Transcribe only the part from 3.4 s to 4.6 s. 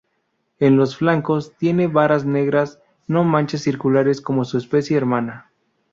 circulares como su